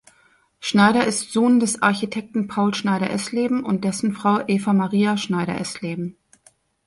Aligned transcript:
Schneider 0.59 1.05
ist 1.05 1.31
Sohn 1.31 1.59
des 1.59 1.83
Architekten 1.83 2.47
Paul 2.47 2.73
Schneider-Esleben 2.73 3.63
und 3.63 3.83
dessen 3.83 4.13
Frau 4.15 4.39
Evamaria 4.47 5.15
Schneider-Esleben. 5.15 6.17